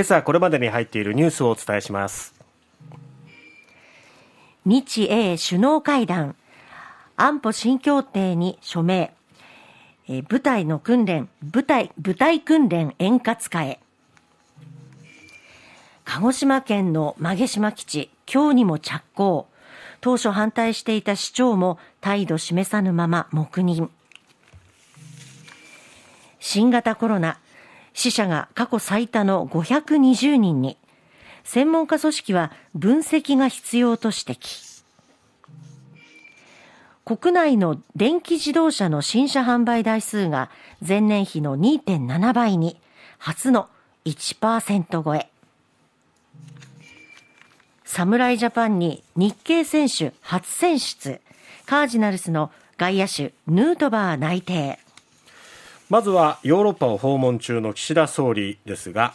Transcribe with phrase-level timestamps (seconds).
[0.00, 2.34] 今朝これまでに入っているニュースをお伝えします。
[4.64, 6.36] 日英首脳会談。
[7.16, 9.12] 安保新協定に署名。
[10.08, 11.28] え部隊の訓練。
[11.42, 13.78] 部隊部隊訓練円滑化へ。
[16.06, 18.10] 鹿児島県の馬毛島基地。
[18.26, 19.48] 今日にも着工。
[20.00, 23.90] 当初反対していた市長も態度示さぬまま黙認。
[26.38, 27.38] 新型コロナ。
[27.94, 30.76] 死者が過去最多の520人に
[31.44, 34.70] 専門家組織は分析が必要と指摘
[37.04, 40.50] 国内の電気自動車の新車販売台数が
[40.86, 42.80] 前年比の2.7倍に
[43.18, 43.68] 初の
[44.04, 45.30] 1%超え
[47.92, 51.20] 侍ジャパンに日系選手初選出。
[51.66, 54.78] カージナルスの外野手、ヌートバー内定。
[55.90, 59.12] まずはヨーロッパを訪問中の岸田総理ですが、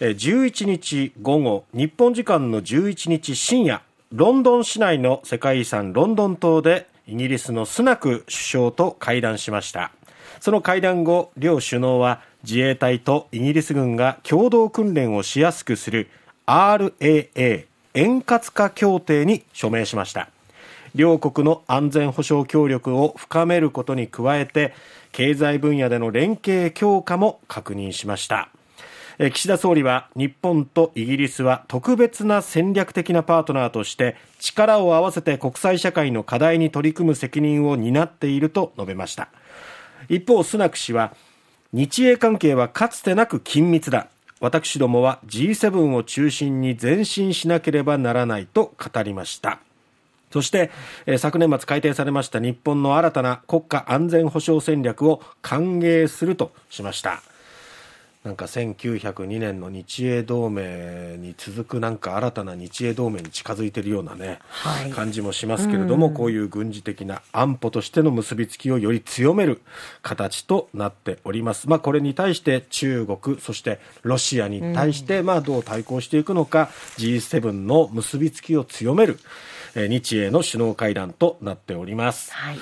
[0.00, 9.92] 11日午後、日本時間の11日深夜、ロンドン市内の世界遺産ロンドン島でイギリスのスナク首相と会談しました。
[10.40, 16.10] その会談後、両首脳は自衛隊とイギリス軍が共同訓練をしやすくする
[16.44, 17.64] RAA
[17.94, 20.28] 円滑化協定に署名しました
[20.94, 24.74] 両国の安全保障協力を深めることに加えて
[25.12, 28.48] 経済分野での連携強化も確認しました。
[29.28, 39.28] 岸田総理は日本とイギリスは特別な戦略的なパートナーとして力を合わせて国際社会の課題に取り組む責任を担っていると述べました。
[40.08, 41.14] 一方スナク氏は
[41.74, 44.08] 日英関係はかつてなく緊密だ。
[44.40, 49.60] 私どもは G7 を中心に前進しなければならないと語りました。
[50.30, 50.70] そして、
[51.06, 57.22] えー、昨年末改定されました日本の新たな国家安全保障戦略を歓迎するとしました。
[58.22, 69.62] なんか1902年の日英同盟に続くなんか新たな日英同盟に近づいているようなね、はい、感じもしますけれども、うん、こういう軍事的な安保としての結びつきをより強める
[70.02, 71.66] 形となっております。
[71.66, 76.68] まあ、これに対して中国、そしてロシアに対して、まあ、どう対抗していくのか、
[76.98, 79.18] うん、G7 の結びつきを強める、
[79.74, 82.32] え日英の首脳会談となっております。
[82.32, 82.58] はい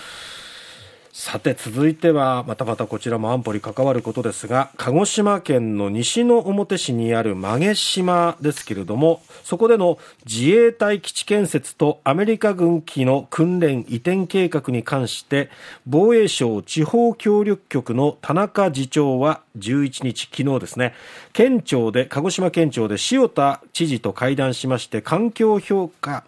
[1.20, 15.50] さて続いてはまたまたこちらも安保に関わることですが鹿児島県の西之表市にある馬毛島ですけれどもそこでの自衛隊基地建設とアメリカ軍機の訓練移転計画に関して
[15.86, 20.94] 防衛省地方協力局の田中次長は11日昨日ですね
[21.32, 26.22] 県庁で鹿児島県庁で塩田知事と会談しまして環境評価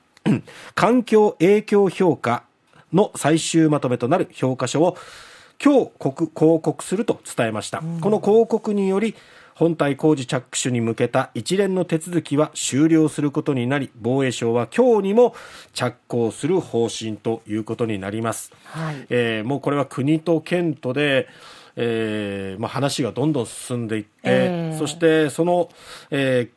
[0.74, 2.44] 環境影響評価
[2.92, 4.96] の最終まとめとなる評価書を
[5.62, 9.14] 今日告広告すると伝えました、うん、この広告により
[9.54, 15.34] 本体工事着手に向けた一連の手続きは終了することになり防衛省は今日にも
[15.74, 21.28] 着工する方針ということになります、はい、えー、もうこれは国と県とで
[21.76, 25.70] えーまあ、話がどんどん進んでいって、えー、そしてその、
[26.10, 26.50] え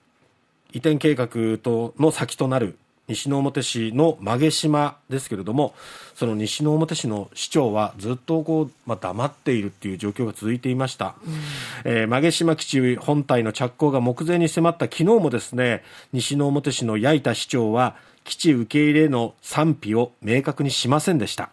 [0.71, 2.77] ー、移転計画との先となる
[3.15, 5.73] 西之表市の馬毛島ですけれども
[6.15, 11.33] その西之表市の市長はずっとこう、まあ、黙っているっていう状況が続いていました、うん、
[11.91, 21.49] えー、馬毛島基地本体の着工が目前に迫った昨日もですね西之表市の矢板市長は基地受け入れの賛否を明確にしませんでした。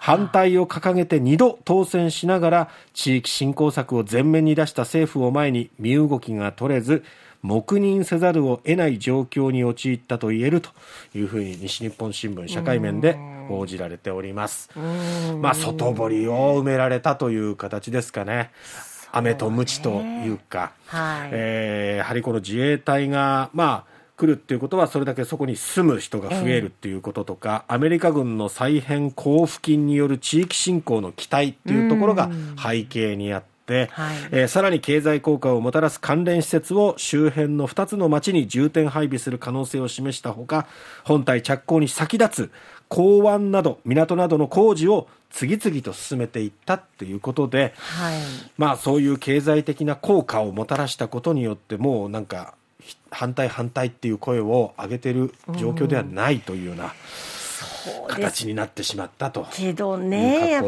[0.00, 7.04] 反対を掲げて2度当選しながら地域振興策を前面に出した政府を前に身動きが取れず
[7.42, 10.70] 黙認せざるを得ない状況に陥ったと言えると
[11.14, 13.18] いうふうに西日本新聞社会面で
[13.48, 14.70] 報じられております。
[15.40, 18.50] まあ、外堀を埋められたという形ですかね。
[19.12, 32.28] 雨と鞭というか、はい、えー、やはりこの自衛隊が、まあ、来るっていうことはそれだけそこに住む人が増えるっていうこととか、アメリカ軍の再編交付金による地域振興の期待っていうところが
[32.60, 33.57] 背景にあって、
[33.92, 40.66] はい、えー、さらに経済効果をもたらす関連施設を周辺の2つの町に重点配備する可能性を示したほか
[41.04, 42.50] 本体着工に先立つ
[42.88, 48.20] 港湾など港などの工事を次々と進めていったっていうことで、はい、
[48.56, 52.54] まあそういう経済的な効果をもたらしたことによってもうなんか
[53.10, 56.84] 反対反対っていう声を上げてる状況ではないというような。
[56.84, 56.90] うん
[58.08, 59.46] 形になってしまったと。
[59.52, 60.64] けどねやっ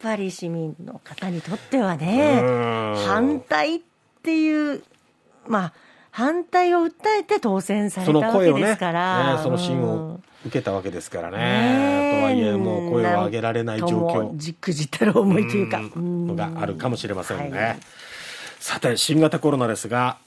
[0.00, 2.42] ぱり市民の方にとってはね
[3.06, 3.80] 反対っ
[4.22, 4.82] ていう
[5.46, 5.72] まあ
[6.10, 14.30] 反対を訴えて当選されたわけですから、ね、その信を受けたわけですからね、ねとはいえもう声を上げられない状況。
[14.36, 15.80] じくじったる思いというか。
[15.80, 17.78] があるかもしれませんね、はい、
[18.58, 20.18] さて新型コロナですが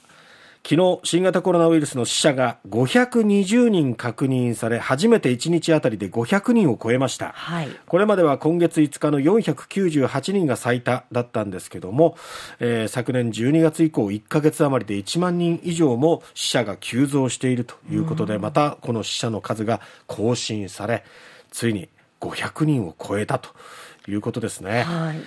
[0.63, 12.15] 昨日新型コロナウイルスの死者が520人確認され初めて1日あたりで500人を超えました、はい、これまでは今月5日の498人が最多だったんですけども、
[12.59, 21.03] えー、昨年12月以降1か月余りで1万人以上も死者が急増しているということで、またこの死者の数が更新され
[21.51, 23.49] ついに500人を超えたと
[24.07, 24.83] いうことですね。
[24.83, 25.17] はい。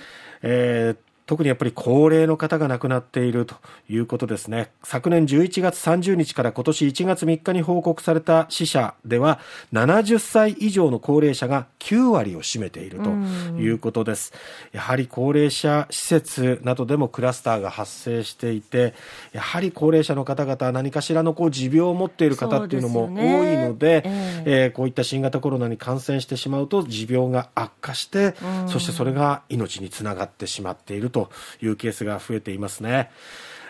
[0.41, 3.55] えー、特にやっぱり高齢の方が亡くなっていると
[3.89, 4.71] いうことですね。
[4.83, 9.39] 昨年11月30日から今年1月3日に報告された死者では、
[9.73, 14.33] 70歳以上の高齢者が9割を占めているということです。
[14.73, 18.93] やはり高齢者施設などでもクラスターが発生していて、
[19.31, 28.35] やはり高齢者の方々は何かしらのこう持病を持っている方っていうのも多いので、で、ねえー、えー、こういった新型コロナに感染してしまうと持病が悪化して、
[28.67, 31.29] そしてそれが命につながってしまっていると
[31.61, 33.11] いうケースが増えていますね。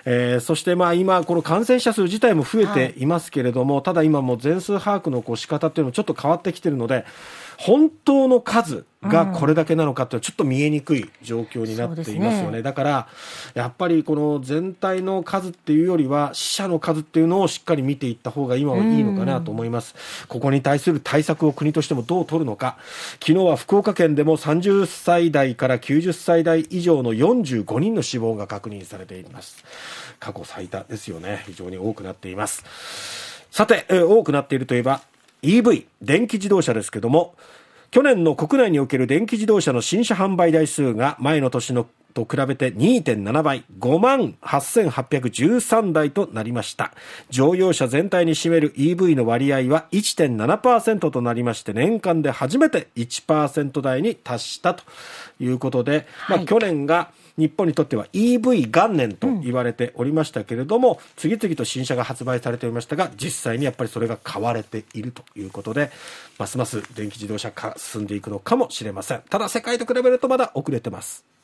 [0.05, 3.05] えー、そしてまあ今、この感染者数自体も増えてい。
[3.05, 7.05] ますけれども、はい、ただ今も全数把握のこう仕方っていうのもちょっと変わってきているので、
[7.57, 12.57] 本当の数がこれだけなのかってちょっと見えにくい状況になっていますよね。
[12.57, 13.07] ねだから、
[13.53, 19.95] やっぱりこの全体の数っていうよりは、死者の数っていうのをしっかり見ていった方が今はいいのかなと思います。
[20.27, 22.77] ここに対する対策を国としてもどう取るのか。
[23.19, 29.63] 昨日は福岡県でも30歳代から90歳代以上の45人の死亡が確認されています。
[30.19, 31.43] 過去最多ですよね。
[31.45, 32.63] 非常に多くなっています。
[33.51, 35.01] さて、えー、多くなっているといえば、
[35.41, 37.35] EV、電気自動車ですけども、
[37.95, 46.91] 去年の国内における電気自動車の新車販売台数が前の年のと比べて2.7倍、5万8813台となりました。
[47.29, 54.83] 乗用車全体に占める EV の割合は1.7%となりまして、年間で初めて1%台に達したと
[55.39, 65.91] いうことで、はい、まあ去年が日本にとっては EV 元年と言われておりましたけれども、うん、次々と新車が発売されておりましたが、実際にやっぱりそれが買われているということで、
[66.37, 69.23] ますます電気自動車化進んでいくのかもしれません。
[69.29, 71.34] ただ世界と比べるとまだ遅れてます。